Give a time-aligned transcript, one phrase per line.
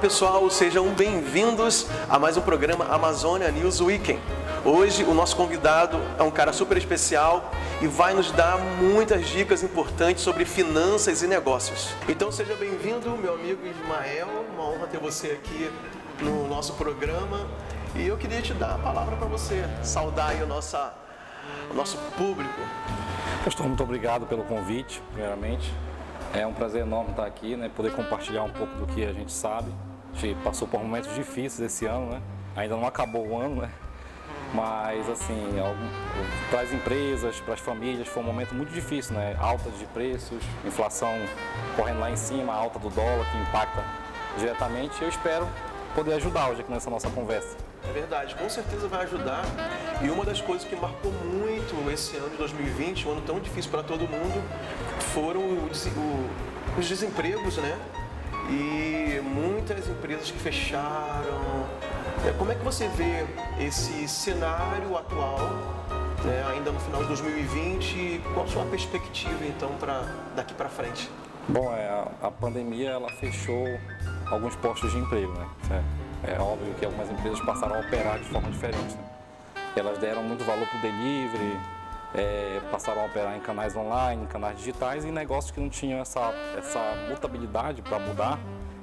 [0.00, 4.20] pessoal, sejam bem-vindos a mais um programa Amazônia News Weekend.
[4.64, 9.64] Hoje o nosso convidado é um cara super especial e vai nos dar muitas dicas
[9.64, 11.92] importantes sobre finanças e negócios.
[12.08, 15.68] Então seja bem-vindo, meu amigo Ismael, uma honra ter você aqui
[16.20, 17.48] no nosso programa
[17.96, 22.60] e eu queria te dar a palavra para você saudar aí o, o nosso público.
[23.44, 25.72] Pastor, muito obrigado pelo convite, primeiramente.
[26.34, 27.70] É um prazer enorme estar aqui, né?
[27.74, 29.72] Poder compartilhar um pouco do que a gente sabe.
[30.14, 32.22] A gente passou por momentos difíceis esse ano, né?
[32.54, 33.70] Ainda não acabou o ano, né?
[34.52, 35.56] Mas, assim,
[36.50, 39.36] para as empresas, para as famílias, foi um momento muito difícil, né?
[39.38, 41.14] Alta de preços, inflação
[41.76, 43.84] correndo lá em cima, alta do dólar que impacta
[44.38, 45.00] diretamente.
[45.02, 45.46] Eu espero
[45.94, 47.67] poder ajudar hoje aqui nessa nossa conversa.
[47.84, 49.44] É verdade, com certeza vai ajudar.
[50.02, 53.70] E uma das coisas que marcou muito esse ano de 2020, um ano tão difícil
[53.70, 54.42] para todo mundo,
[55.12, 55.40] foram
[56.78, 57.78] os desempregos, né?
[58.50, 61.66] E muitas empresas que fecharam.
[62.26, 63.24] É, como é que você vê
[63.64, 65.38] esse cenário atual,
[66.24, 68.22] né, ainda no final de 2020?
[68.34, 69.70] Qual a sua perspectiva, então,
[70.34, 71.10] daqui para frente?
[71.48, 73.66] Bom, é, a, a pandemia ela fechou
[74.30, 75.46] alguns postos de emprego, né?
[75.66, 76.07] Certo?
[76.24, 78.94] É óbvio que algumas empresas passaram a operar de forma diferente.
[78.94, 79.04] Né?
[79.76, 81.58] Elas deram muito valor para o delivery,
[82.14, 86.00] é, passaram a operar em canais online, em canais digitais e negócios que não tinham
[86.00, 88.38] essa, essa mutabilidade para mudar,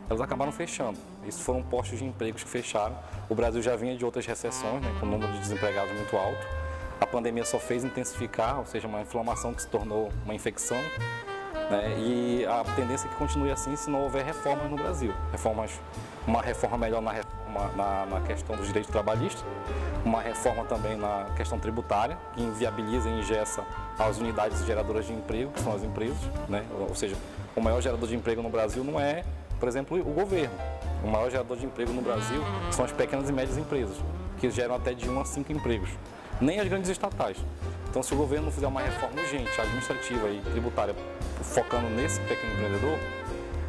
[0.09, 0.97] elas acabaram fechando.
[1.27, 2.95] Isso foram postos de empregos que fecharam.
[3.27, 6.45] O Brasil já vinha de outras recessões, né, com o número de desempregados muito alto.
[7.01, 10.77] A pandemia só fez intensificar, ou seja, uma inflamação que se tornou uma infecção.
[11.69, 15.13] Né, e a tendência é que continue assim se não houver reformas no Brasil.
[15.31, 15.71] Reformas
[16.27, 19.43] uma reforma melhor na, reforma, na, na questão dos direitos trabalhistas,
[20.03, 23.63] uma reforma também na questão tributária, que inviabiliza e ingessa
[23.97, 26.17] as unidades geradoras de emprego, que são as empresas,
[26.47, 26.63] né?
[26.87, 27.15] ou seja,
[27.55, 29.23] o maior gerador de emprego no Brasil não é,
[29.59, 30.55] por exemplo, o governo.
[31.03, 33.97] O maior gerador de emprego no Brasil são as pequenas e médias empresas,
[34.39, 35.89] que geram até de 1 a 5 empregos,
[36.41, 37.37] nem as grandes estatais.
[37.95, 40.93] Então, se o governo não fizer uma reforma urgente, administrativa e tributária,
[41.41, 42.99] focando nesse pequeno empreendedor,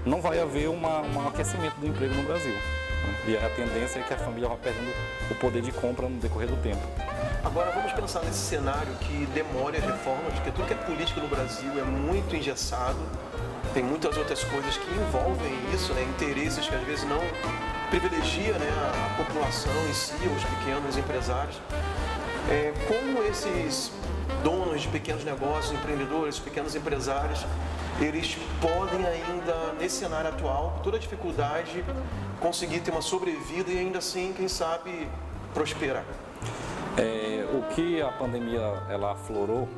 [0.05, 2.53] não vai haver uma, um aquecimento do emprego no Brasil.
[2.53, 3.15] Né?
[3.29, 4.93] E a tendência é que a família vá perdendo
[5.31, 6.83] o poder de compra no decorrer do tempo.
[7.45, 11.29] Agora vamos pensar nesse cenário que demore as reformas, porque tudo que é política no
[11.29, 12.99] Brasil é muito engessado,
[13.73, 16.03] tem muitas outras coisas que envolvem isso, né?
[16.03, 17.23] interesses que às vezes não
[17.91, 18.69] privilegia né,
[19.07, 21.61] a população em si, os pequenos empresários.
[22.49, 23.91] É, como esses
[24.45, 27.45] donos de pequenos negócios, empreendedores, pequenos empresários,
[28.01, 31.85] eles podem ainda, nesse cenário atual, com toda a dificuldade,
[32.41, 35.09] conseguir ter uma sobrevida e ainda assim, quem sabe,
[35.53, 36.05] prosperar.
[36.97, 39.69] É, o que a pandemia ela aflorou,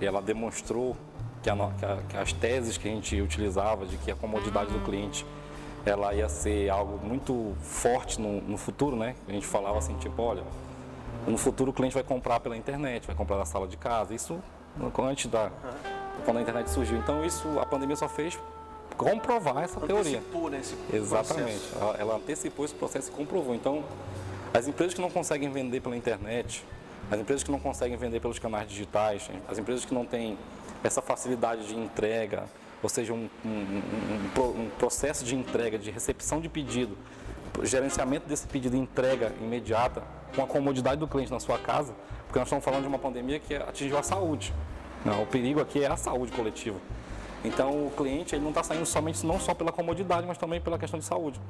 [0.00, 0.96] ela demonstrou
[1.42, 4.70] que, a, que, a, que, as teses que a gente utilizava de que a comodidade
[4.70, 5.24] do cliente
[5.86, 9.14] ela ia ser algo muito forte no, no futuro, né?
[9.26, 10.42] A gente falava assim, tipo, olha,
[11.26, 14.14] no futuro o cliente vai comprar pela internet, vai comprar na sala de casa.
[14.14, 14.38] Isso
[14.98, 15.50] antes da
[16.24, 16.98] quando a internet surgiu.
[16.98, 18.38] Então isso a pandemia só fez
[18.96, 20.22] comprovar essa Antecipou teoria.
[20.50, 21.62] Nesse Exatamente.
[21.80, 23.54] Ela, ela antecipou esse processo e comprovou.
[23.54, 23.82] Então,
[24.52, 26.64] as empresas que não conseguem vender pela internet,
[27.10, 30.36] as empresas que não conseguem vender pelos canais digitais, as empresas que não têm
[30.84, 32.44] essa facilidade de entrega,
[32.82, 36.96] ou seja, um, um, um, um processo de entrega, de recepção de pedido,
[37.62, 40.02] gerenciamento desse pedido e entrega imediata,
[40.34, 41.94] com a comodidade do cliente na sua casa,
[42.26, 44.54] porque nós estamos falando de uma pandemia que atingiu a saúde.
[45.04, 46.78] Não, o perigo aqui é a saúde coletiva.
[47.44, 50.78] Então o cliente ele não está saindo somente não só pela comodidade, mas também pela
[50.78, 51.40] questão de saúde.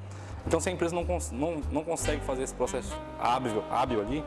[0.47, 4.25] Então se a empresa não, não, não consegue fazer esse processo hábil, hábil ali,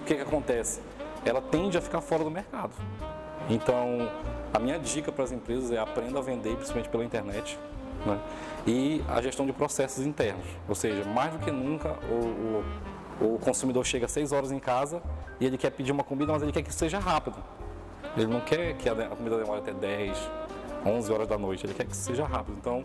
[0.00, 0.80] o que, que acontece?
[1.24, 2.72] Ela tende a ficar fora do mercado.
[3.48, 4.10] Então
[4.52, 7.58] a minha dica para as empresas é aprenda a vender, principalmente pela internet,
[8.06, 8.20] né?
[8.66, 10.44] e a gestão de processos internos.
[10.68, 12.64] Ou seja, mais do que nunca o,
[13.24, 15.02] o, o consumidor chega às 6 horas em casa
[15.40, 17.36] e ele quer pedir uma comida, mas ele quer que seja rápido.
[18.16, 20.16] Ele não quer que a comida demore até 10,
[20.84, 22.56] 11 horas da noite, ele quer que seja rápido.
[22.58, 22.84] Então,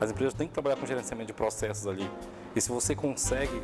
[0.00, 2.08] as empresas têm que trabalhar com gerenciamento de processos ali.
[2.54, 3.62] E se você consegue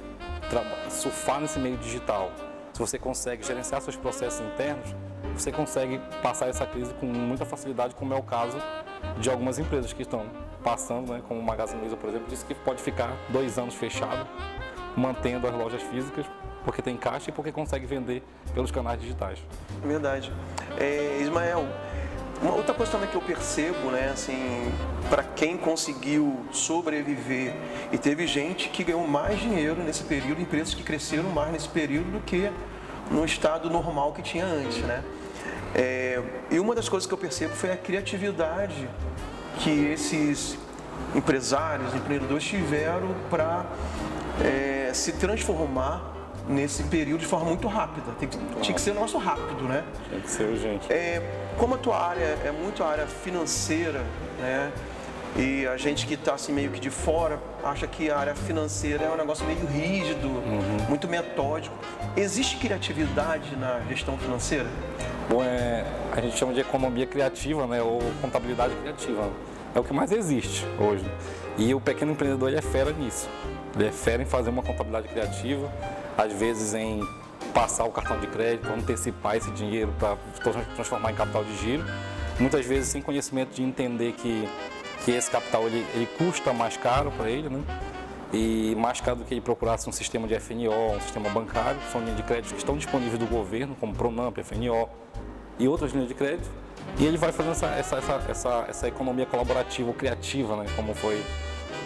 [0.90, 2.30] surfar nesse meio digital,
[2.72, 4.94] se você consegue gerenciar seus processos internos,
[5.34, 8.56] você consegue passar essa crise com muita facilidade, como é o caso
[9.18, 10.26] de algumas empresas que estão
[10.62, 14.26] passando, né, como o Magazine Luiza, por exemplo, disse que pode ficar dois anos fechado,
[14.96, 16.26] mantendo as lojas físicas
[16.64, 18.22] porque tem caixa e porque consegue vender
[18.54, 19.38] pelos canais digitais.
[19.84, 20.32] Verdade.
[20.78, 21.66] É, Ismael,
[22.40, 24.72] uma outra coisa também que eu percebo, né, assim,
[25.08, 27.54] para quem conseguiu sobreviver
[27.92, 32.12] e teve gente que ganhou mais dinheiro nesse período, empresas que cresceram mais nesse período
[32.12, 32.50] do que
[33.12, 35.04] no estado normal que tinha antes, né?
[35.74, 36.20] É,
[36.50, 38.88] e uma das coisas que eu percebo foi a criatividade
[39.58, 40.58] que esses
[41.14, 43.64] empresários, empreendedores tiveram para
[44.42, 46.10] é, se transformar
[46.48, 48.12] nesse período de forma muito rápida.
[48.18, 49.84] Tem que, tinha que ser nosso rápido, né?
[50.08, 50.92] Tinha que ser urgente.
[50.92, 51.22] É,
[51.58, 54.04] como a tua área é muito a área financeira,
[54.40, 54.72] né?
[55.36, 59.04] E a gente que está assim meio que de fora acha que a área financeira
[59.04, 60.86] é um negócio meio rígido, uhum.
[60.88, 61.74] muito metódico.
[62.16, 64.66] Existe criatividade na gestão financeira?
[65.30, 67.80] Bom, é, a gente chama de economia criativa, né?
[67.80, 69.30] Ou contabilidade criativa.
[69.74, 71.04] É o que mais existe hoje.
[71.56, 73.28] E o pequeno empreendedor ele é fera nisso.
[73.74, 75.72] Ele é fera em fazer uma contabilidade criativa,
[76.18, 77.00] às vezes em
[77.54, 80.16] passar o cartão de crédito, antecipar esse dinheiro para
[80.74, 81.84] transformar em capital de giro.
[82.38, 84.46] Muitas vezes sem conhecimento de entender que
[85.04, 87.62] que esse capital ele, ele custa mais caro para ele, né?
[88.32, 92.00] E mais caro do que ele procurasse um sistema de FNO, um sistema bancário, são
[92.00, 94.88] linhas de crédito que estão disponíveis do governo, como Pronamp, FNO
[95.58, 96.48] e outras linhas de crédito.
[96.98, 100.66] E ele vai fazendo essa, essa, essa, essa, essa economia colaborativa ou criativa, né?
[100.74, 101.22] como, foi,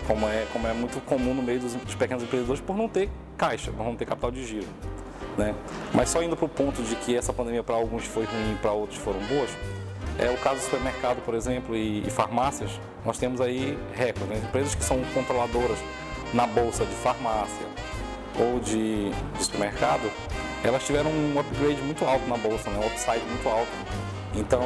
[0.07, 3.11] como, é, como é muito comum no meio dos, dos pequenos empreendedores, por não ter
[3.37, 4.67] caixa, por não ter capital de giro.
[5.37, 5.55] Né?
[5.93, 8.57] Mas só indo para o ponto de que essa pandemia para alguns foi ruim e
[8.57, 9.51] para outros foram boas,
[10.19, 12.71] é o caso do supermercado, por exemplo, e, e farmácias,
[13.05, 14.43] nós temos aí recordes, né?
[14.49, 15.79] empresas que são controladoras
[16.33, 17.67] na bolsa de farmácia
[18.39, 20.11] ou de, de, supermercado,
[20.63, 22.79] elas tiveram um upgrade muito alto na bolsa, né?
[22.83, 23.71] um upside muito alto.
[24.35, 24.63] Então,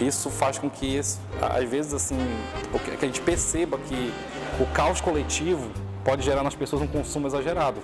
[0.00, 2.18] isso faz com que, às vezes, assim,
[2.98, 4.12] que a gente perceba que
[4.60, 5.70] o caos coletivo
[6.04, 7.80] pode gerar nas pessoas um consumo exagerado.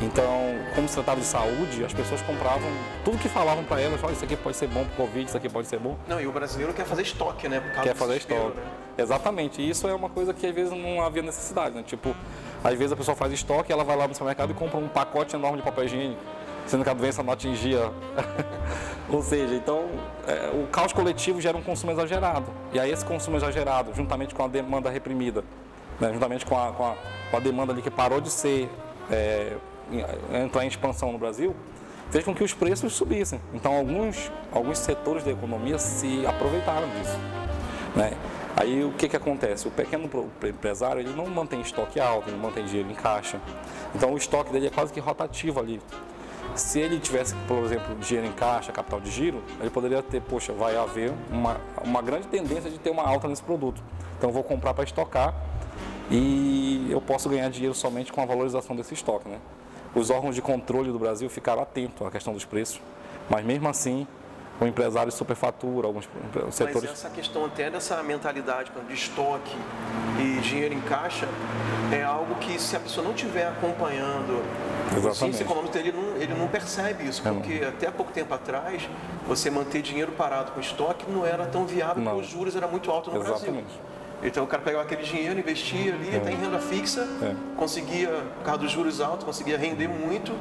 [0.00, 2.68] Então, como se tratava de saúde, as pessoas compravam
[3.04, 5.36] tudo que falavam para elas, olha, isso aqui pode ser bom para o Covid, isso
[5.36, 5.96] aqui pode ser bom.
[6.08, 7.62] Não, e o brasileiro quer fazer estoque, né?
[7.82, 8.56] quer fazer estoque.
[8.56, 8.62] Né?
[8.98, 9.62] Exatamente.
[9.62, 11.82] E isso é uma coisa que às vezes não havia necessidade, né?
[11.84, 12.14] Tipo,
[12.62, 15.36] às vezes a pessoa faz estoque, ela vai lá no supermercado e compra um pacote
[15.36, 16.20] enorme de papel higiênico,
[16.66, 17.90] sendo que a doença não atingia.
[19.08, 19.86] Ou seja, então
[20.26, 22.46] é, o caos coletivo gera um consumo exagerado.
[22.72, 25.44] E aí esse consumo exagerado, juntamente com a demanda reprimida,
[26.00, 26.12] né?
[26.12, 26.94] juntamente com a, com, a,
[27.30, 28.68] com a demanda ali que parou de ser
[29.10, 29.56] é,
[30.32, 31.54] entrar em expansão no Brasil,
[32.10, 33.40] fez com que os preços subissem.
[33.52, 37.18] Então, alguns, alguns setores da economia se aproveitaram disso.
[37.96, 38.12] Né?
[38.56, 39.66] Aí, o que, que acontece?
[39.66, 40.08] O pequeno
[40.44, 43.40] empresário ele não mantém estoque alto, ele mantém dinheiro em caixa.
[43.94, 45.80] Então, o estoque dele é quase que rotativo ali.
[46.54, 50.52] Se ele tivesse, por exemplo, dinheiro em caixa, capital de giro, ele poderia ter, poxa,
[50.52, 53.82] vai haver uma, uma grande tendência de ter uma alta nesse produto.
[54.16, 55.34] Então, vou comprar para estocar
[56.10, 59.38] e eu posso ganhar dinheiro somente com a valorização desse estoque, né?
[59.94, 62.80] Os órgãos de controle do Brasil ficaram atentos à questão dos preços,
[63.28, 64.06] mas mesmo assim
[64.60, 66.08] o empresário superfatura, alguns
[66.50, 66.82] setores.
[66.82, 69.56] Mas essa questão até dessa mentalidade de estoque
[70.20, 71.28] e dinheiro em caixa
[71.92, 74.42] é algo que se a pessoa não estiver acompanhando
[74.90, 75.08] Exatamente.
[75.08, 77.68] o ciência econômica, ele não, ele não percebe isso, é, porque é.
[77.68, 78.88] até pouco tempo atrás
[79.26, 82.12] você manter dinheiro parado com estoque não era tão viável não.
[82.12, 83.64] porque os juros eram muito altos no Exatamente.
[83.64, 83.93] Brasil.
[84.24, 86.16] Então o cara pegava aquele dinheiro, investia ali, é.
[86.16, 87.34] até em renda fixa, é.
[87.56, 90.32] conseguia, por causa dos juros altos, conseguia render muito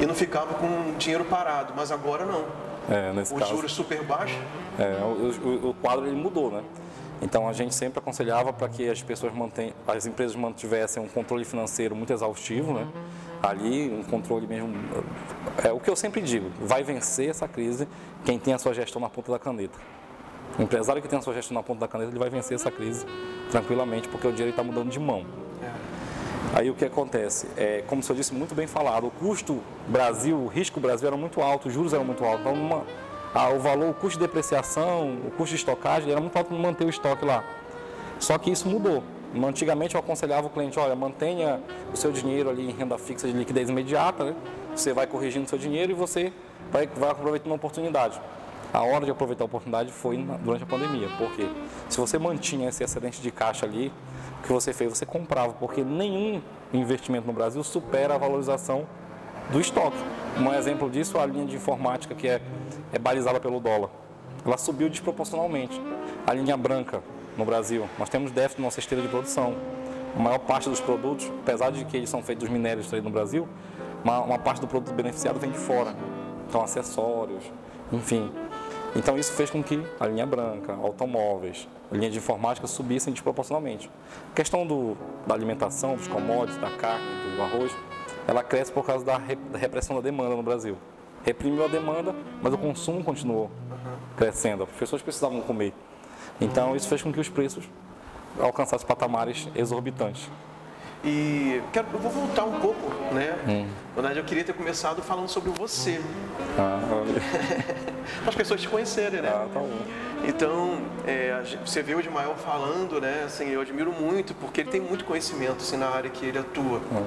[0.00, 1.74] e não ficava com dinheiro parado.
[1.76, 2.44] Mas agora não.
[2.88, 4.38] É, nesse Os caso, juros super baixos.
[4.78, 6.62] É, o, o, o, quadro ele mudou, né?
[7.20, 11.44] Então a gente sempre aconselhava para que as pessoas mantenham, as empresas mantivessem um controle
[11.44, 12.86] financeiro muito exaustivo, né?
[13.42, 14.72] Ali um controle mesmo.
[15.62, 17.86] É o que eu sempre digo, vai vencer essa crise
[18.24, 19.78] quem tem a sua gestão na ponta da caneta.
[20.56, 22.70] O empresário que tem a sua gestão na ponta da caneta, ele vai vencer essa
[22.70, 23.04] crise
[23.50, 25.24] tranquilamente, porque o dinheiro está mudando de mão.
[26.54, 27.46] Aí o que acontece?
[27.56, 31.16] É, como o senhor disse, muito bem falado, o custo Brasil, o risco Brasil era
[31.16, 32.40] muito alto, os juros eram muito altos.
[32.40, 32.84] Então, uma,
[33.34, 36.58] a, o valor, o custo de depreciação, o custo de estocagem era muito alto para
[36.58, 37.44] manter o estoque lá.
[38.18, 39.02] Só que isso mudou.
[39.46, 41.60] Antigamente eu aconselhava o cliente, olha, mantenha
[41.92, 44.34] o seu dinheiro ali em renda fixa de liquidez imediata, né?
[44.74, 46.32] Você vai corrigindo o seu dinheiro e você
[46.72, 48.18] vai, vai aproveitando uma oportunidade
[48.72, 51.08] a hora de aproveitar a oportunidade foi durante a pandemia.
[51.18, 51.48] Porque
[51.88, 53.92] se você mantinha esse excedente de caixa ali,
[54.40, 54.96] o que você fez?
[54.96, 56.40] Você comprava, porque nenhum
[56.72, 58.86] investimento no Brasil supera a valorização
[59.50, 59.96] do estoque.
[60.38, 62.40] Um exemplo disso é a linha de informática que é,
[62.92, 63.90] é balizada pelo dólar.
[64.44, 65.80] Ela subiu desproporcionalmente.
[66.26, 67.02] A linha branca
[67.36, 69.54] no Brasil, nós temos déficit na nossa esteira de produção.
[70.14, 73.10] A maior parte dos produtos, apesar de que eles são feitos dos minérios aí no
[73.10, 73.48] Brasil,
[74.04, 75.94] uma, uma parte do produto beneficiado vem de fora.
[76.48, 77.44] Então, acessórios,
[77.92, 78.30] enfim,
[78.96, 83.90] então isso fez com que a linha branca, automóveis, a linha de informática subissem desproporcionalmente.
[84.32, 87.04] A questão do, da alimentação, dos commodities, da carne,
[87.36, 87.72] do arroz,
[88.26, 90.76] ela cresce por causa da, da repressão da demanda no Brasil.
[91.24, 93.50] Reprimiu a demanda, mas o consumo continuou
[94.16, 94.64] crescendo.
[94.64, 95.72] As pessoas precisavam comer.
[96.40, 97.68] Então isso fez com que os preços
[98.38, 100.28] alcançassem patamares exorbitantes.
[101.04, 103.36] E quero, eu vou voltar um pouco, né?
[103.46, 103.66] Hum.
[103.90, 106.00] Na verdade, eu queria ter começado falando sobre você.
[106.58, 106.80] Ah,
[108.22, 109.28] Para as pessoas te conhecerem, né?
[109.28, 109.78] Ah, tá bom.
[110.26, 113.22] Então, é, você vê o Ismael falando, né?
[113.24, 116.78] Assim, eu admiro muito, porque ele tem muito conhecimento assim, na área que ele atua.
[116.78, 117.06] Hum.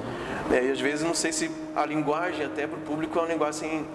[0.50, 3.26] É, e às vezes, não sei se a linguagem até para o público é um
[3.28, 3.86] negócio assim,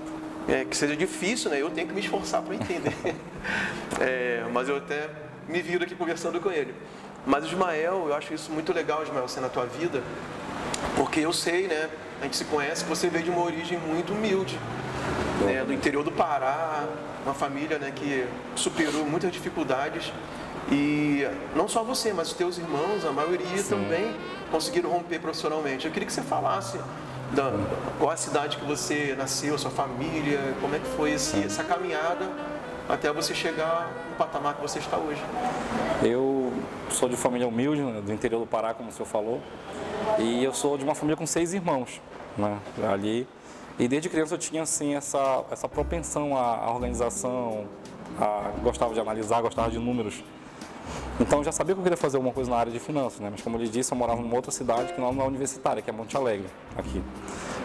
[0.48, 1.60] é, que seja difícil, né?
[1.60, 2.96] Eu tenho que me esforçar para entender.
[4.00, 5.10] é, mas eu até
[5.48, 6.74] me viro aqui conversando com ele.
[7.28, 10.02] Mas Ismael, eu acho isso muito legal, Ismael, ser na tua vida,
[10.96, 11.90] porque eu sei, né?
[12.22, 14.58] A gente se conhece, que você veio de uma origem muito humilde,
[15.42, 16.86] né, do interior do Pará,
[17.26, 20.12] uma família né, que superou muitas dificuldades.
[20.72, 23.70] E não só você, mas os teus irmãos, a maioria Sim.
[23.76, 24.16] também
[24.50, 25.86] conseguiram romper profissionalmente.
[25.86, 26.80] Eu queria que você falasse
[27.34, 27.52] da,
[28.00, 32.30] qual a cidade que você nasceu, sua família, como é que foi esse, essa caminhada
[32.88, 35.22] até você chegar no patamar que você está hoje.
[36.02, 36.47] Eu
[36.90, 39.42] sou de família humilde, né, do interior do Pará, como o senhor falou,
[40.20, 42.02] e eu sou de uma família com seis irmãos,
[42.38, 42.58] né,
[42.90, 43.28] ali.
[43.80, 47.66] E desde criança eu tinha assim essa, essa propensão à, à organização,
[48.20, 50.24] a, gostava de analisar, gostava de números.
[51.20, 53.30] Então eu já sabia que eu queria fazer alguma coisa na área de finanças, né?
[53.32, 55.90] Mas como eu lhe disse, eu morava numa outra cidade que não é universitária, que
[55.90, 57.04] é Monte Alegre, aqui.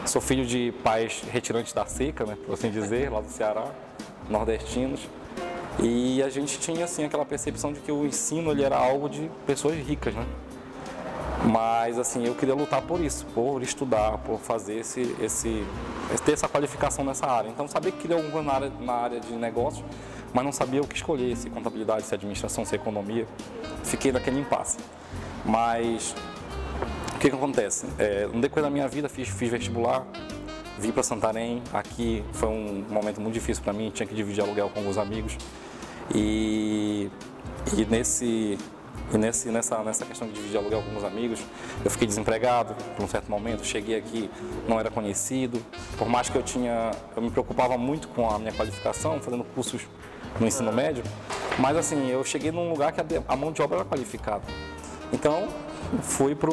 [0.05, 3.67] Sou filho de pais retirantes da seca, né, por assim dizer, lá do Ceará,
[4.29, 5.09] nordestinos.
[5.79, 9.31] E a gente tinha assim aquela percepção de que o ensino ele era algo de
[9.47, 10.27] pessoas ricas, né?
[11.45, 15.67] Mas assim, eu queria lutar por isso, por estudar, por fazer esse, esse
[16.25, 17.49] ter essa qualificação nessa área.
[17.49, 19.85] Então sabia que queria alguma na área, na área de negócios,
[20.33, 23.27] mas não sabia o que escolher, se contabilidade, se administração, se economia.
[23.83, 24.79] Fiquei naquele impasse.
[25.45, 26.15] Mas
[27.15, 27.87] o que, que acontece?
[27.99, 30.07] É, no decorrer da minha vida fiz, fiz vestibular,
[30.79, 34.69] Vim para Santarém, aqui foi um momento muito difícil para mim, tinha que dividir aluguel
[34.69, 35.37] com alguns amigos.
[36.15, 37.11] E,
[37.77, 38.59] e nesse
[39.13, 41.45] e nesse, nessa, nessa questão de dividir aluguel com alguns amigos,
[41.85, 43.65] eu fiquei desempregado por um certo momento.
[43.65, 44.31] Cheguei aqui,
[44.67, 45.63] não era conhecido.
[45.99, 49.83] Por mais que eu tinha, eu me preocupava muito com a minha qualificação, fazendo cursos
[50.41, 51.05] no ensino médio.
[51.59, 54.45] Mas assim, eu cheguei num lugar que a, a mão de obra era qualificada.
[55.13, 55.49] Então,
[56.01, 56.51] fui para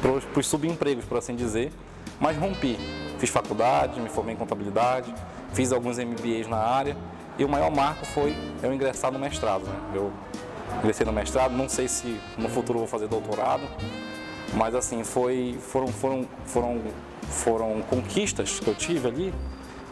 [0.00, 1.72] pro, os subempregos, por assim dizer,
[2.18, 2.78] mas rompi.
[3.18, 5.14] Fiz faculdade, me formei em contabilidade,
[5.52, 6.96] fiz alguns MBAs na área
[7.38, 9.64] e o maior marco foi eu ingressar no mestrado.
[9.64, 9.74] Né?
[9.94, 10.12] Eu
[10.78, 13.62] ingressei no mestrado, não sei se no futuro vou fazer doutorado,
[14.54, 16.80] mas assim, foi, foram, foram, foram,
[17.22, 19.34] foram conquistas que eu tive ali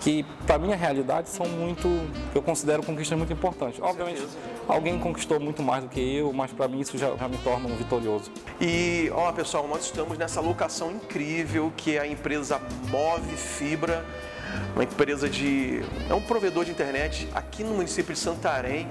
[0.01, 1.87] que para minha realidade são muito,
[2.35, 3.81] eu considero conquistas muito importantes.
[3.81, 4.27] Obviamente,
[4.67, 7.69] alguém conquistou muito mais do que eu, mas para mim isso já, já, me torna
[7.69, 8.33] um vitorioso.
[8.61, 14.05] E, ó, pessoal, nós estamos nessa locação incrível que é a empresa Move Fibra,
[14.75, 18.89] uma empresa de, é um provedor de internet aqui no município de Santarém.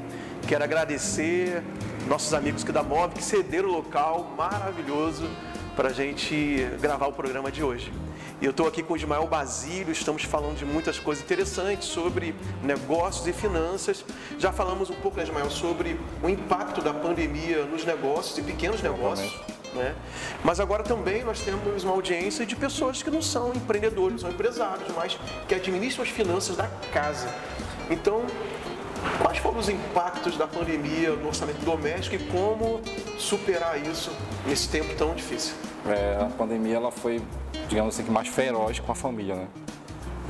[0.48, 1.63] Quero agradecer
[2.08, 5.30] nossos amigos que da Move que cederam o local maravilhoso
[5.75, 7.92] para a gente gravar o programa de hoje.
[8.42, 12.34] E eu estou aqui com o Ismael Basílio, estamos falando de muitas coisas interessantes sobre
[12.63, 14.06] negócios e finanças.
[14.38, 18.82] Já falamos um pouco, né, Ismael, sobre o impacto da pandemia nos negócios e pequenos
[18.82, 19.34] negócios.
[19.73, 19.95] Né?
[20.43, 24.88] Mas agora também nós temos uma audiência de pessoas que não são empreendedores, são empresários,
[24.95, 27.29] mas que administram as finanças da casa.
[27.89, 28.23] Então,
[29.21, 32.81] quais foram os impactos da pandemia no orçamento doméstico e como
[33.17, 34.11] superar isso
[34.47, 35.53] nesse tempo tão difícil?
[35.85, 37.21] É, a pandemia ela foi
[37.69, 39.47] digamos assim, mais feroz com a família, né?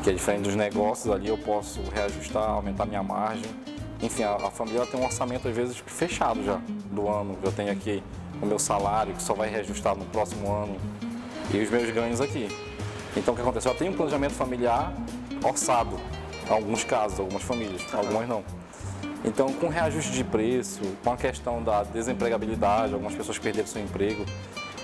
[0.04, 3.50] Que é diferente dos negócios, ali eu posso reajustar, aumentar minha margem.
[4.02, 6.60] Enfim, a, a família tem um orçamento às vezes fechado já
[6.92, 7.38] do ano.
[7.44, 8.04] Eu tenho aqui
[8.42, 10.78] o meu salário que só vai reajustar no próximo ano
[11.54, 12.48] e os meus ganhos aqui.
[13.16, 13.72] Então o que aconteceu?
[13.72, 14.94] Eu tenho um planejamento familiar
[15.44, 16.00] orçado,
[16.48, 18.44] em alguns casos, algumas famílias, algumas não.
[19.24, 24.26] Então, com reajuste de preço, com a questão da desempregabilidade, algumas pessoas perderam seu emprego,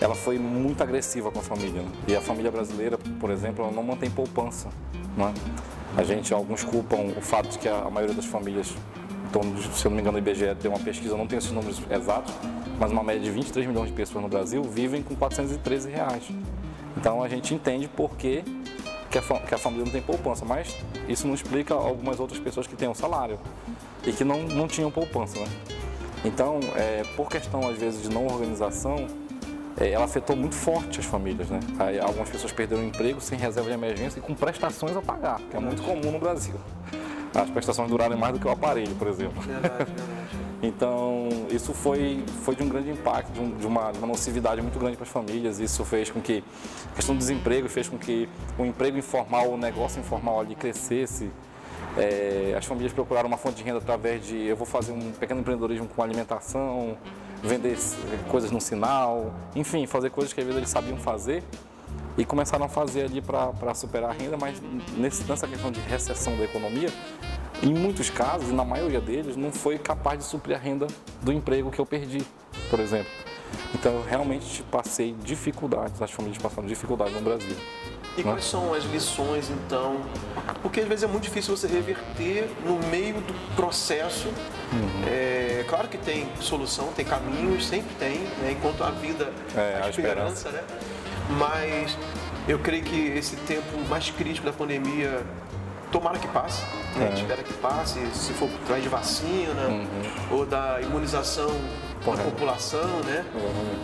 [0.01, 1.81] ela foi muito agressiva com a família.
[1.81, 1.89] Né?
[2.09, 4.67] E a família brasileira, por exemplo, ela não mantém poupança.
[5.15, 5.33] Né?
[5.95, 8.74] A gente, alguns culpam o fato de que a, maioria das famílias,
[9.29, 9.41] então,
[9.74, 12.33] se eu não me engano, o IBGE tem uma pesquisa, não tem esses números exatos,
[12.79, 16.24] mas uma média de 23 milhões de pessoas no Brasil vivem com 413 reais.
[16.98, 18.44] Então a gente entende por que,
[19.10, 20.75] que, a, que a família não tem poupança, mas
[21.08, 23.39] isso não explica algumas outras pessoas que têm um salário
[24.05, 25.39] e que não, não tinham poupança.
[25.39, 25.48] Né?
[26.24, 29.08] Então, é, por questão às vezes de não organização,
[29.77, 31.60] é, ela afetou muito forte as famílias, né?
[31.77, 35.39] Aí, algumas pessoas perderam o emprego sem reserva de emergência e com prestações a pagar,
[35.51, 36.55] que é muito comum no Brasil.
[37.34, 39.41] As prestações duraram mais do que o aparelho, por exemplo.
[39.41, 40.14] Verdade, verdade.
[40.65, 44.62] Então, isso foi, foi de um grande impacto, de, um, de, uma, de uma nocividade
[44.62, 45.60] muito grande para as famílias.
[45.60, 46.43] Isso fez com que
[46.91, 51.29] a questão do desemprego fez com que o emprego informal, o negócio informal ali crescesse.
[51.98, 55.41] É, as famílias procuraram uma fonte de renda através de eu vou fazer um pequeno
[55.41, 56.98] empreendedorismo com alimentação,
[57.43, 57.77] vender
[58.29, 61.43] coisas no sinal, enfim, fazer coisas que às vezes eles sabiam fazer
[62.17, 64.62] e começaram a fazer ali para superar a renda, mas
[64.98, 66.89] nesse, nessa questão de recessão da economia,
[67.63, 70.88] em muitos casos, na maioria deles, não foi capaz de suprir a renda
[71.21, 72.25] do emprego que eu perdi,
[72.69, 73.12] por exemplo.
[73.74, 77.55] Então, eu realmente passei dificuldades, as famílias passaram dificuldades no Brasil.
[78.17, 78.31] E né?
[78.31, 80.01] quais são as lições, então?
[80.62, 84.27] Porque às vezes é muito difícil você reverter no meio do processo.
[84.27, 85.03] Uhum.
[85.07, 88.51] É, claro que tem solução, tem caminhos, sempre tem, né?
[88.57, 90.63] enquanto a vida, é, a, a esperança, esperança, né?
[91.38, 91.97] Mas
[92.47, 95.24] eu creio que esse tempo mais crítico da pandemia
[95.91, 96.63] tomara que passe,
[96.96, 97.10] né?
[97.12, 97.14] É.
[97.14, 100.38] espera que passe, se for atrás de vacina uhum.
[100.38, 101.52] ou da imunização
[102.06, 103.25] da população, né?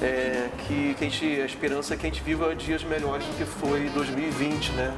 [0.02, 3.36] É, que, que a, gente, a esperança é que a gente viva dias melhores do
[3.36, 4.94] que foi 2020, né?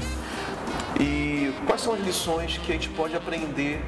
[1.00, 3.82] E quais são as lições que a gente pode aprender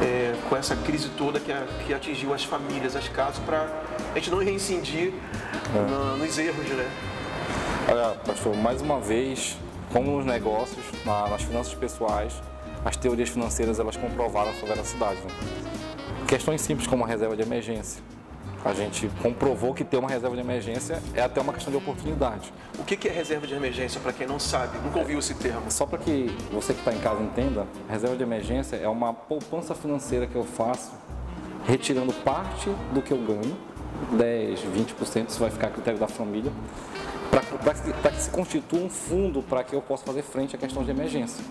[0.00, 3.68] é, com essa crise toda que, a, que atingiu as famílias, as casas, para
[4.12, 5.12] a gente não reincidir
[5.74, 5.90] é.
[5.90, 6.90] na, nos erros, né?
[7.90, 9.56] Olha, pastor, mais uma vez,
[9.92, 12.34] como nos negócios, na, nas finanças pessoais,
[12.84, 15.16] as teorias financeiras elas comprovaram a sua veracidade.
[15.16, 15.30] Né?
[16.28, 18.02] Questões simples como a reserva de emergência.
[18.64, 22.50] A gente comprovou que ter uma reserva de emergência é até uma questão de oportunidade.
[22.78, 24.78] O que é reserva de emergência, para quem não sabe?
[24.78, 25.70] Nunca ouviu esse termo.
[25.70, 29.74] Só para que você que está em casa entenda, reserva de emergência é uma poupança
[29.74, 30.92] financeira que eu faço
[31.66, 33.56] retirando parte do que eu ganho,
[34.18, 36.52] 10, 20%, isso vai ficar a critério da família,
[37.30, 40.90] para que se constitua um fundo para que eu possa fazer frente à questão de
[40.90, 41.44] emergência.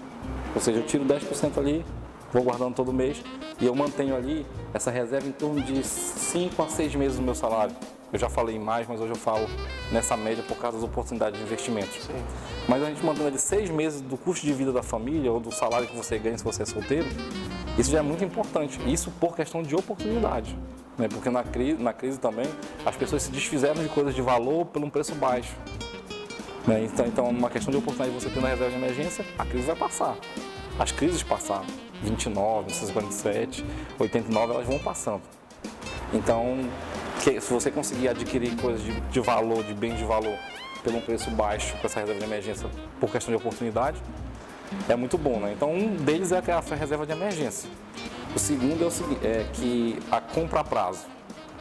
[0.55, 1.86] Ou seja, eu tiro 10% ali,
[2.31, 3.24] vou guardando todo mês
[3.60, 7.36] e eu mantenho ali essa reserva em torno de 5 a 6 meses do meu
[7.36, 7.75] salário.
[8.12, 9.48] Eu já falei mais, mas hoje eu falo
[9.91, 11.93] nessa média por causa das oportunidades de investimento.
[12.00, 12.13] Sim.
[12.67, 15.51] Mas a gente mantendo ali seis meses do custo de vida da família ou do
[15.51, 17.07] salário que você ganha se você é solteiro,
[17.75, 18.79] isso já é muito importante.
[18.86, 20.55] Isso por questão de oportunidade.
[20.95, 21.07] Né?
[21.07, 22.45] Porque na crise, na crise também
[22.86, 25.55] as pessoas se desfizeram de coisas de valor por um preço baixo.
[26.67, 26.84] Né?
[26.86, 29.67] Então, então, uma questão de oportunidade de você ter na reserva de emergência, a crise
[29.67, 30.15] vai passar.
[30.79, 31.65] As crises passaram.
[32.01, 33.65] 29, 1947,
[33.98, 35.22] 89, elas vão passando.
[36.13, 36.60] Então,
[37.24, 40.38] que, se você conseguir adquirir coisas de, de valor, de bem de valor,
[40.83, 44.01] pelo um preço baixo com essa reserva de emergência por questão de oportunidade,
[44.90, 45.40] é muito bom.
[45.40, 45.53] Né?
[45.55, 47.70] Então, um deles é a reserva de emergência.
[48.35, 51.05] O segundo é, o é que a compra a prazo.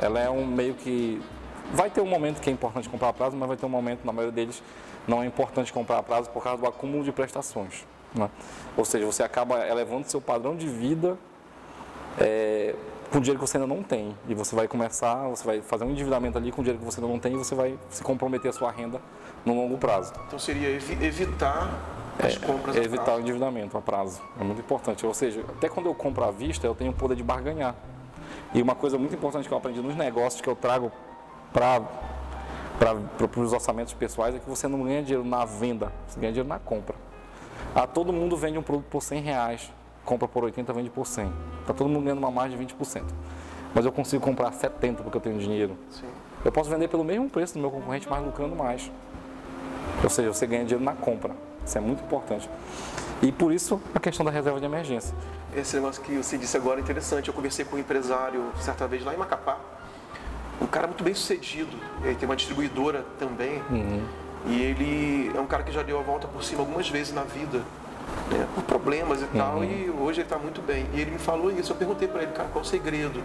[0.00, 1.20] Ela é um meio que.
[1.72, 4.04] Vai ter um momento que é importante comprar a prazo, mas vai ter um momento,
[4.04, 4.62] na maioria deles,
[5.06, 7.86] não é importante comprar a prazo por causa do acúmulo de prestações.
[8.14, 8.28] Né?
[8.76, 11.16] Ou seja, você acaba elevando seu padrão de vida
[12.18, 12.74] é,
[13.10, 14.16] com dinheiro que você ainda não tem.
[14.28, 17.12] E você vai começar, você vai fazer um endividamento ali com dinheiro que você ainda
[17.12, 19.00] não tem e você vai se comprometer a sua renda
[19.44, 20.12] no longo prazo.
[20.26, 21.78] Então seria evitar
[22.18, 24.20] as é, compras é, evitar o endividamento a prazo.
[24.40, 25.06] É muito importante.
[25.06, 27.74] Ou seja, até quando eu compro à vista, eu tenho o poder de barganhar.
[28.54, 30.92] E uma coisa muito importante que eu aprendi nos negócios que eu trago
[31.52, 31.82] para
[32.78, 36.48] para os orçamentos pessoais é que você não ganha dinheiro na venda, você ganha dinheiro
[36.48, 36.96] na compra.
[37.74, 39.72] Ah, todo mundo vende um produto por 100 reais,
[40.04, 41.32] compra por 80, vende por 100.
[41.60, 43.04] Está todo mundo ganhando uma margem de 20%.
[43.74, 45.76] Mas eu consigo comprar 70 porque eu tenho dinheiro.
[45.90, 46.06] Sim.
[46.44, 48.90] Eu posso vender pelo mesmo preço do meu concorrente, mas lucrando mais.
[50.02, 51.34] Ou seja, você ganha dinheiro na compra.
[51.64, 52.50] Isso é muito importante.
[53.22, 55.14] E por isso a questão da reserva de emergência.
[55.54, 57.28] Esse negócio que você disse agora é interessante.
[57.28, 59.58] Eu conversei com um empresário certa vez lá em Macapá.
[60.62, 61.76] Um cara muito bem sucedido.
[62.02, 63.60] Ele tem uma distribuidora também.
[63.68, 64.02] Uhum.
[64.46, 67.22] E ele é um cara que já deu a volta por cima algumas vezes na
[67.22, 67.58] vida,
[68.30, 69.30] né, por problemas e uhum.
[69.36, 70.86] tal, e hoje ele está muito bem.
[70.92, 73.22] E ele me falou isso, eu perguntei para ele, cara, qual o segredo?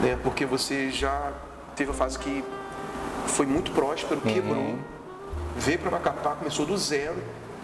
[0.00, 1.32] Né, porque você já
[1.76, 2.44] teve a fase que
[3.28, 4.32] foi muito próspero, uhum.
[4.32, 4.78] quebrou,
[5.56, 7.16] veio para Macapá, começou do zero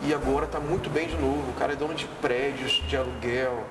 [0.03, 1.50] e agora está muito bem de novo.
[1.50, 3.64] O cara é dono de prédios, de aluguel,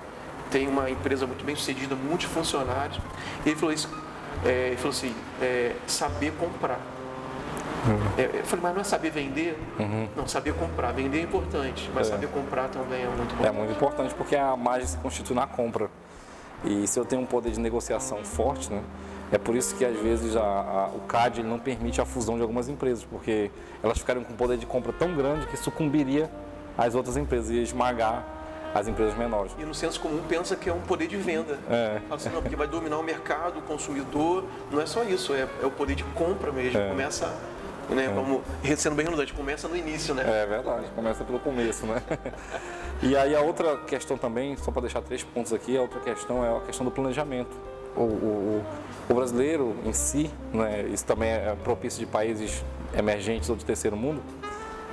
[0.51, 2.99] tem uma empresa muito bem sucedida, multifuncionários.
[3.45, 3.89] E ele falou isso,
[4.45, 6.79] é, ele falou assim, é, saber comprar.
[7.87, 8.23] Uhum.
[8.23, 9.57] Eu falei, mas não é saber vender?
[9.79, 10.07] Uhum.
[10.15, 10.91] Não, saber comprar.
[10.91, 12.11] Vender é importante, mas é.
[12.11, 13.47] saber comprar também é muito importante.
[13.47, 15.89] É muito importante porque a margem se constitui na compra.
[16.63, 18.83] E se eu tenho um poder de negociação forte, né?
[19.31, 22.41] É por isso que às vezes a, a, o CAD não permite a fusão de
[22.41, 23.51] algumas empresas, porque
[23.83, 26.29] elas ficaram com um poder de compra tão grande que sucumbiria
[26.77, 28.25] às outras empresas e esmagar
[28.73, 29.53] as empresas menores.
[29.58, 31.60] E no senso comum pensa que é um poder de venda.
[31.69, 31.99] É.
[32.08, 34.45] Fala assim, não, porque vai dominar o mercado, o consumidor.
[34.71, 36.79] Não é só isso, é, é o poder de compra mesmo.
[36.79, 36.89] É.
[36.89, 37.34] Começa
[37.95, 38.05] né?
[38.05, 38.10] É.
[38.10, 38.43] Como,
[38.77, 40.23] sendo bem redundante, começa no início, né?
[40.25, 42.01] É verdade, começa pelo começo, né?
[43.01, 46.45] e aí a outra questão também, só para deixar três pontos aqui, a outra questão
[46.45, 47.55] é a questão do planejamento.
[47.95, 48.65] O, o,
[49.10, 52.63] o brasileiro em si, né, isso também é propício de países
[52.95, 54.21] emergentes ou de terceiro mundo,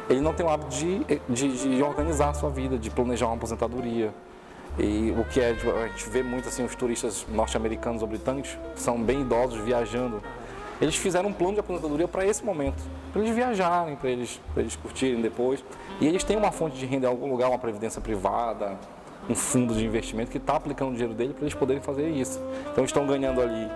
[0.09, 3.35] ele não tem o hábito de, de, de organizar a sua vida, de planejar uma
[3.35, 4.13] aposentadoria,
[4.79, 8.57] E o que é, tipo, a gente vê muito assim, os turistas norte-americanos ou britânicos,
[8.75, 10.23] são bem idosos viajando,
[10.81, 14.77] eles fizeram um plano de aposentadoria para esse momento, para eles viajarem, para eles, eles
[14.77, 15.65] curtirem depois.
[16.01, 18.79] E eles têm uma fonte de renda em algum lugar, uma previdência privada,
[19.29, 22.39] um fundo de investimento que está aplicando o dinheiro dele para eles poderem fazer isso.
[22.71, 23.71] Então estão ganhando ali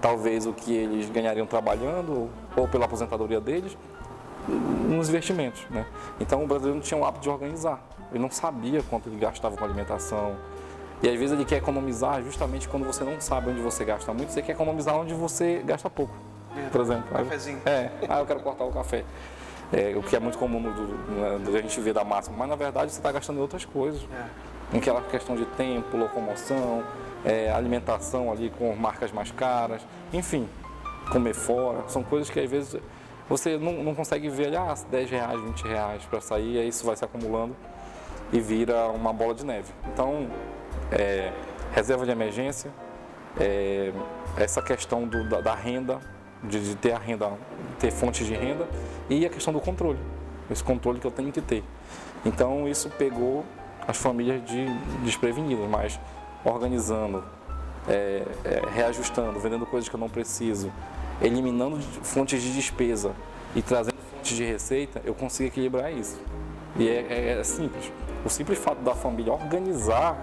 [0.00, 3.76] talvez o que eles ganhariam trabalhando ou pela aposentadoria deles
[4.48, 5.64] nos investimentos.
[5.70, 5.86] Né?
[6.20, 7.80] Então o brasileiro não tinha o hábito de organizar.
[8.10, 10.36] Ele não sabia quanto ele gastava com alimentação.
[11.02, 14.32] E às vezes ele quer economizar justamente quando você não sabe onde você gasta muito,
[14.32, 16.14] você quer economizar onde você gasta pouco.
[16.70, 17.04] Por exemplo.
[17.10, 17.60] Cafezinho.
[17.64, 19.04] É, ah, eu quero cortar o café.
[19.72, 22.48] É, o que é muito comum do, do, do, a gente ver da máxima, mas
[22.48, 24.02] na verdade você está gastando em outras coisas.
[24.02, 24.76] É.
[24.76, 26.84] Em aquela questão de tempo, locomoção,
[27.24, 30.48] é, alimentação ali com marcas mais caras, enfim,
[31.10, 32.76] comer fora, são coisas que às vezes
[33.32, 36.94] você não, não consegue ver, ah, 10 reais, 20 reais para sair, aí isso vai
[36.94, 37.56] se acumulando
[38.30, 39.72] e vira uma bola de neve.
[39.90, 40.28] Então,
[40.90, 41.32] é,
[41.72, 42.70] reserva de emergência,
[43.40, 43.90] é,
[44.36, 45.98] essa questão do, da, da, renda,
[46.44, 47.32] de, de, ter a renda,
[47.78, 48.68] ter fontes de renda
[49.08, 49.98] e a questão do controle,
[50.50, 51.64] esse controle que eu tenho que ter.
[52.26, 53.46] Então, isso pegou
[53.88, 54.66] as famílias de
[55.04, 55.98] desprevenidas, mas
[56.44, 57.24] organizando,
[57.88, 60.70] é, é, reajustando, vendendo coisas que eu não preciso,
[61.22, 63.12] eliminando fontes de despesa
[63.54, 66.20] e trazendo fontes de receita, eu consigo equilibrar isso.
[66.76, 67.92] E é, é, é simples.
[68.24, 70.16] O simples fato da família organizar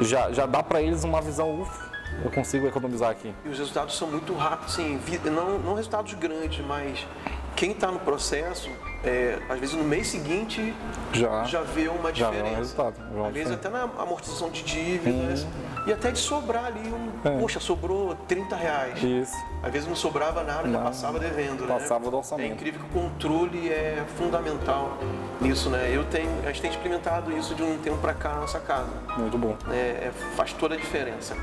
[0.00, 1.90] já, já dá para eles uma visão, ufa,
[2.24, 3.34] eu consigo economizar aqui.
[3.44, 7.06] E os resultados são muito rápidos, sim, não, não resultados grandes, mas
[7.54, 8.68] quem está no processo,
[9.02, 10.74] é, às vezes no mês seguinte
[11.12, 12.36] já, já vê uma diferença.
[12.38, 13.26] Já vê um resultado.
[13.26, 15.65] Às vezes até na amortização de dívidas hum.
[15.86, 17.38] E até de sobrar ali um, é.
[17.38, 19.02] poxa, sobrou 30 reais.
[19.02, 19.36] Isso.
[19.62, 21.60] Às vezes não sobrava nada, já passava devendo.
[21.60, 21.78] Né?
[21.78, 22.10] Passava né?
[22.10, 22.50] do orçamento.
[22.50, 24.98] É incrível que o controle é fundamental
[25.40, 25.90] nisso, né?
[25.92, 28.90] Eu tenho, a gente tem experimentado isso de um tempo para cá na nossa casa.
[29.16, 29.56] Muito bom.
[29.70, 31.36] É, é, faz toda a diferença.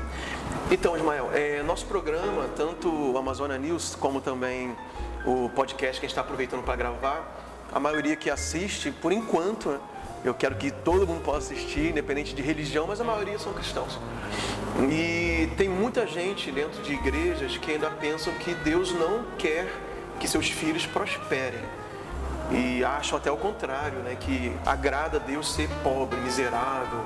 [0.70, 4.76] Então, Ismael, é, nosso programa, tanto o Amazônia News como também
[5.24, 7.34] o podcast que a gente está aproveitando para gravar,
[7.72, 9.80] a maioria que assiste, por enquanto,
[10.24, 13.98] eu quero que todo mundo possa assistir, independente de religião, mas a maioria são cristãos.
[14.90, 19.70] E tem muita gente dentro de igrejas que ainda pensam que Deus não quer
[20.18, 21.60] que seus filhos prosperem.
[22.50, 24.16] E acham até o contrário, né?
[24.18, 27.00] que agrada a Deus ser pobre, miserável,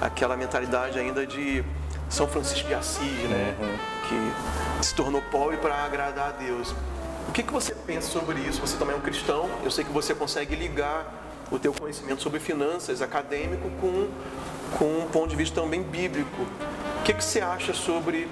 [0.00, 1.64] aquela mentalidade ainda de
[2.08, 3.56] São Francisco de Assis, né?
[3.60, 3.78] Uhum.
[4.78, 6.74] que se tornou pobre para agradar a Deus.
[7.28, 8.60] O que, que você pensa sobre isso?
[8.60, 12.38] Você também é um cristão, eu sei que você consegue ligar o teu conhecimento sobre
[12.38, 14.08] finanças acadêmico com,
[14.78, 16.42] com um ponto de vista também bíblico.
[17.00, 18.28] O que, que você acha sobre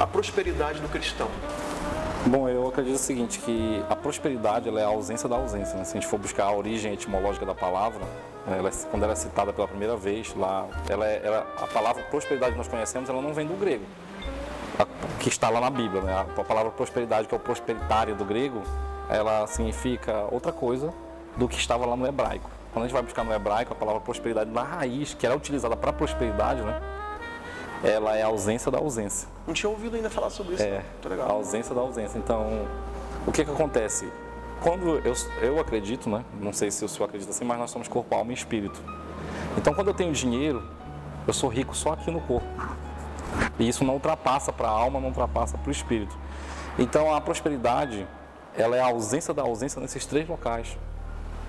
[0.00, 1.28] a prosperidade do cristão?
[2.26, 5.76] Bom, eu acredito o seguinte, que a prosperidade é a ausência da ausência.
[5.76, 5.84] Né?
[5.84, 8.02] Se a gente for buscar a origem etimológica da palavra,
[8.48, 12.52] ela, quando ela é citada pela primeira vez, lá, ela, é, ela, a palavra prosperidade
[12.52, 13.84] que nós conhecemos, ela não vem do grego
[15.20, 16.02] que está lá na Bíblia.
[16.02, 16.12] Né?
[16.14, 18.62] A palavra prosperidade, que é o prosperitário do grego,
[19.08, 20.92] ela significa outra coisa
[21.36, 22.50] do que estava lá no hebraico.
[22.72, 25.76] Quando a gente vai buscar no hebraico, a palavra prosperidade na raiz, que era utilizada
[25.76, 26.80] para prosperidade, né?
[27.82, 29.28] ela é a ausência da ausência.
[29.46, 30.62] Não tinha ouvido ainda falar sobre isso.
[30.62, 30.82] É,
[31.20, 32.18] a ausência da ausência.
[32.18, 32.66] Então,
[33.26, 34.10] o que que acontece?
[34.62, 36.24] Quando eu, eu acredito, né?
[36.40, 38.82] não sei se o senhor acredita assim, mas nós somos corpo, alma e espírito.
[39.56, 40.62] Então, quando eu tenho dinheiro,
[41.26, 42.46] eu sou rico só aqui no corpo.
[43.58, 46.16] E isso não ultrapassa para a alma, não ultrapassa para o espírito.
[46.78, 48.06] Então a prosperidade,
[48.56, 50.76] ela é a ausência da ausência nesses três locais.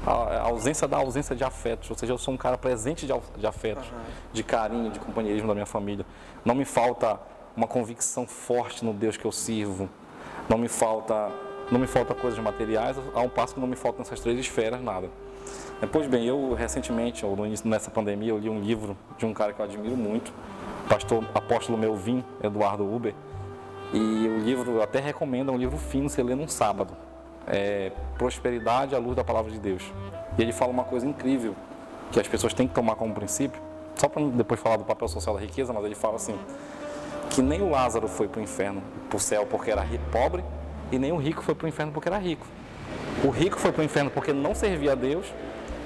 [0.06, 3.88] A ausência da ausência de afetos, ou seja, eu sou um cara presente de, afetos,
[3.90, 3.98] uhum.
[4.32, 6.06] de carinho, de companheirismo da minha família.
[6.46, 7.20] Não me falta
[7.56, 9.90] uma convicção forte no Deus que eu sirvo.
[10.48, 11.30] Não me falta,
[11.72, 14.82] não me falta coisas materiais, a um passo que não me faltam nessas três esferas
[14.82, 15.10] nada.
[15.92, 19.34] Pois bem, eu recentemente, ou no início nessa pandemia, eu li um livro de um
[19.34, 20.34] cara que eu admiro muito,
[20.88, 23.14] pastor apóstolo Melvin, Eduardo Uber.
[23.94, 26.96] E o livro, até recomendo, é um livro fino, você lê num sábado.
[27.48, 29.84] É Prosperidade à Luz da Palavra de Deus.
[30.38, 31.56] E ele fala uma coisa incrível,
[32.12, 33.62] que as pessoas têm que tomar como princípio,
[33.96, 36.38] só para depois falar do papel social da riqueza, mas ele fala assim,
[37.30, 40.44] que nem o Lázaro foi para o inferno, para o céu porque era pobre,
[40.92, 42.46] e nem o rico foi para o inferno porque era rico.
[43.24, 45.26] O rico foi para o inferno porque não servia a Deus,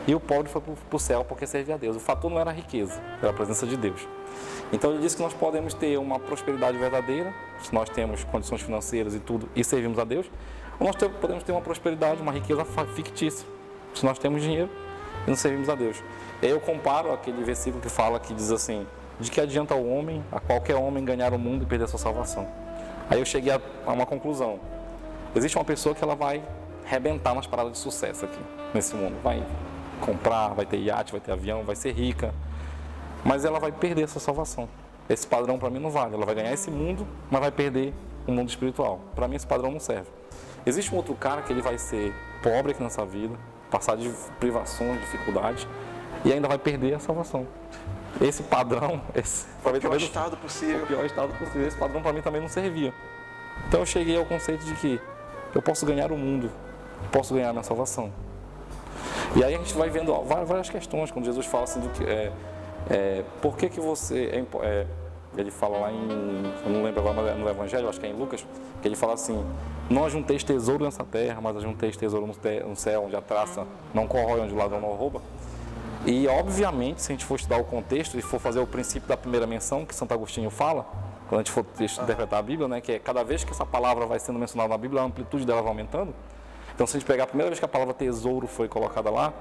[0.08, 1.96] e o pobre foi para o céu porque servia a Deus.
[1.96, 4.08] O fator não era a riqueza, era a presença de Deus.
[4.74, 9.14] Então ele disse que nós podemos ter uma prosperidade verdadeira, se nós temos condições financeiras
[9.14, 10.30] e tudo e servimos a Deus,
[10.86, 12.66] nós podemos ter uma prosperidade, uma riqueza
[12.96, 13.48] fictícia,
[13.94, 14.70] se nós temos dinheiro
[15.26, 16.04] e não servimos a Deus.
[16.42, 18.86] Eu comparo aquele versículo que fala que diz assim:
[19.20, 22.00] de que adianta o homem, a qualquer homem ganhar o mundo e perder a sua
[22.00, 22.48] salvação?
[23.10, 24.60] Aí eu cheguei a uma conclusão.
[25.36, 26.44] Existe uma pessoa que ela vai
[26.86, 28.40] rebentar nas paradas de sucesso aqui
[28.74, 29.46] nesse mundo, vai
[30.02, 32.34] comprar, vai ter iate, vai ter avião, vai ser rica,
[33.24, 34.68] mas ela vai perder essa salvação.
[35.08, 36.16] Esse padrão para mim não vale.
[36.16, 37.94] Ela vai ganhar esse mundo, mas vai perder
[38.26, 39.00] o mundo espiritual.
[39.14, 40.08] Para mim esse padrão não serve.
[40.66, 43.36] Existe um outro cara que ele vai ser pobre aqui nessa vida,
[43.70, 45.68] passar de privações, dificuldades,
[46.24, 47.48] e ainda vai perder a salvação.
[48.20, 50.84] Esse padrão, esse o pior estado possível.
[50.84, 51.68] O pior estado possível.
[51.68, 52.94] Esse padrão para mim também não servia.
[53.68, 55.02] Então eu cheguei ao conceito de que
[55.56, 56.52] eu posso ganhar o mundo,
[57.12, 58.12] posso ganhar a minha salvação.
[59.36, 62.32] E aí a gente vai vendo várias questões, quando Jesus fala assim do que é,
[62.90, 64.88] é por que, que você é, é,
[65.38, 66.08] ele fala lá em,
[66.66, 68.46] eu não lembro agora, mas é no Evangelho, acho que é em Lucas,
[68.82, 69.42] que ele fala assim,
[69.92, 74.42] não ajunteis tesouro nessa terra, mas ajunteis tesouro no céu, onde a traça não corrói,
[74.42, 75.22] onde o ladrão não rouba.
[76.06, 79.16] E, obviamente, se a gente for estudar o contexto e for fazer o princípio da
[79.16, 80.86] primeira menção, que Santo Agostinho fala,
[81.30, 81.66] quando a gente for
[82.02, 84.78] interpretar a Bíblia, né, que é cada vez que essa palavra vai sendo mencionada na
[84.78, 86.14] Bíblia, a amplitude dela vai aumentando.
[86.74, 89.32] Então, se a gente pegar a primeira vez que a palavra tesouro foi colocada lá,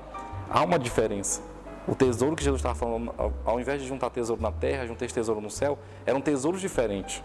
[0.50, 1.40] há uma diferença.
[1.88, 5.40] O tesouro que Jesus estava falando, ao invés de juntar tesouro na terra, juntei tesouro
[5.40, 7.22] no céu, eram tesouros diferentes.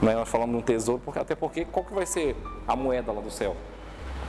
[0.00, 0.14] Né?
[0.14, 2.36] Nós falamos de um tesouro, porque, até porque qual que vai ser
[2.66, 3.56] a moeda lá do céu?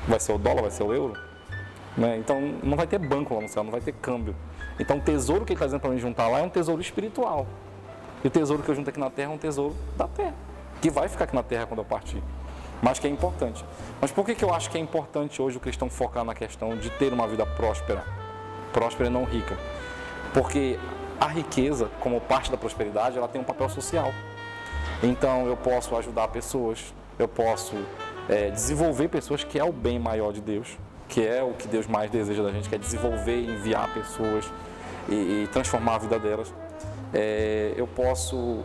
[0.07, 1.17] Vai ser o dólar, vai ser o euro?
[1.95, 2.17] Né?
[2.17, 4.35] Então não vai ter banco lá no céu, não vai ter câmbio.
[4.79, 7.45] Então o tesouro que ele está dizendo para mim juntar lá é um tesouro espiritual.
[8.23, 10.35] E o tesouro que eu junto aqui na terra é um tesouro da terra,
[10.81, 12.21] que vai ficar aqui na terra quando eu partir.
[12.81, 13.63] Mas que é importante.
[13.99, 16.75] Mas por que, que eu acho que é importante hoje o cristão focar na questão
[16.75, 18.03] de ter uma vida próspera?
[18.73, 19.57] Próspera e não rica.
[20.33, 20.79] Porque
[21.19, 24.11] a riqueza, como parte da prosperidade, ela tem um papel social.
[25.03, 27.75] Então eu posso ajudar pessoas, eu posso
[28.29, 30.77] é, desenvolver pessoas, que é o bem maior de Deus
[31.11, 34.49] que é o que Deus mais deseja da gente, que é desenvolver enviar pessoas
[35.09, 36.53] e, e transformar a vida delas.
[37.13, 38.63] É, eu posso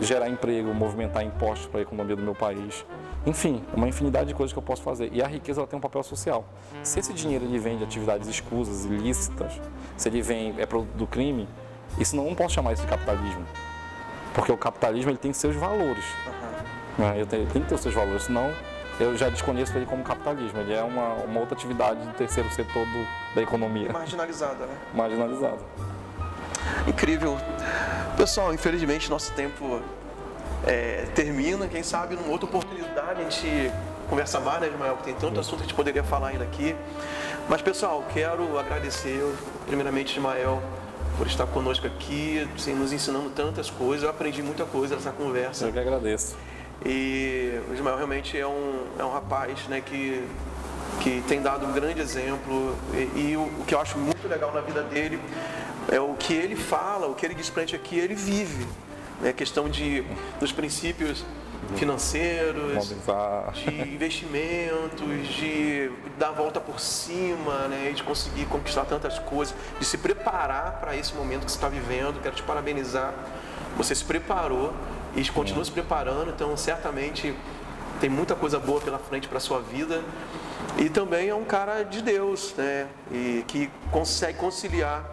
[0.00, 2.86] gerar emprego, movimentar impostos para a economia do meu país.
[3.26, 5.10] Enfim, uma infinidade de coisas que eu posso fazer.
[5.12, 6.44] E a riqueza ela tem um papel social.
[6.84, 9.60] Se esse dinheiro ele vem de atividades escusas, ilícitas,
[9.96, 11.48] se ele vem é produto do crime,
[11.98, 13.44] isso não, não posso chamar isso de capitalismo.
[14.38, 16.04] Porque o capitalismo ele tem seus valores.
[16.96, 17.12] Uhum.
[17.12, 18.54] Ele tem, tem que ter os seus valores, senão
[19.00, 20.60] eu já desconheço ele como capitalismo.
[20.60, 23.92] Ele é uma, uma outra atividade do terceiro setor do, da economia.
[23.92, 24.74] Marginalizada, né?
[24.94, 25.58] Marginalizada.
[26.86, 27.36] Incrível.
[28.16, 29.82] Pessoal, infelizmente nosso tempo
[30.64, 31.66] é, termina.
[31.66, 33.72] Quem sabe numa outra oportunidade a gente
[34.08, 34.98] conversa mais, né, Ismael?
[35.02, 36.76] Tem tanto assunto que a gente poderia falar ainda aqui.
[37.48, 39.20] Mas, pessoal, quero agradecer,
[39.66, 40.62] primeiramente, Ismael,
[41.18, 44.04] por estar conosco aqui, assim, nos ensinando tantas coisas.
[44.04, 45.66] Eu aprendi muita coisa nessa conversa.
[45.66, 46.36] Eu que agradeço.
[46.86, 50.24] E o Ismael realmente é um, é um rapaz né, que,
[51.00, 52.76] que tem dado um grande exemplo.
[52.94, 55.20] E, e o, o, que eu acho muito legal na vida dele
[55.90, 58.64] é o que ele fala, o que ele diz pra gente aqui, ele vive.
[59.20, 60.04] Né, a questão de,
[60.38, 61.24] dos princípios
[61.76, 62.88] financeiros,
[63.54, 69.84] de investimentos, de dar a volta por cima, né, de conseguir conquistar tantas coisas, de
[69.84, 72.20] se preparar para esse momento que você está vivendo.
[72.22, 73.12] Quero te parabenizar.
[73.76, 74.72] Você se preparou
[75.14, 77.34] e continua se preparando, então certamente
[78.00, 80.02] tem muita coisa boa pela frente para a sua vida.
[80.78, 82.86] E também é um cara de Deus, né?
[83.10, 85.04] E que consegue conciliar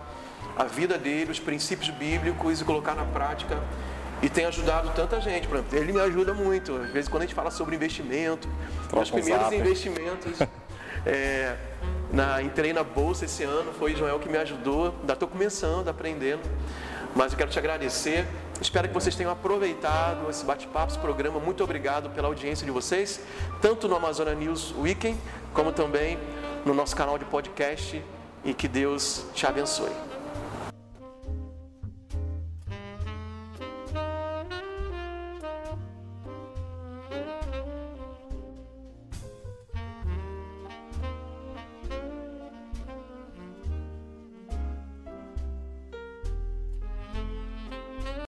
[0.55, 3.57] a vida dele, os princípios bíblicos e colocar na prática.
[4.25, 5.47] E tem ajudado tanta gente.
[5.47, 6.75] Por exemplo, ele me ajuda muito.
[6.77, 8.49] Às vezes, quando a gente fala sobre investimento,
[8.91, 10.39] meus primeiros investimentos.
[11.07, 11.55] É,
[12.11, 14.91] na, entrei na bolsa esse ano, foi Joel que me ajudou.
[15.01, 16.41] Ainda estou começando, aprendendo.
[17.15, 18.25] Mas eu quero te agradecer.
[18.59, 21.39] Espero que vocês tenham aproveitado esse bate-papo, esse programa.
[21.39, 23.21] Muito obrigado pela audiência de vocês,
[23.61, 25.19] tanto no Amazônia News Weekend,
[25.53, 26.17] como também
[26.65, 28.03] no nosso canal de podcast.
[28.43, 30.14] E que Deus te abençoe.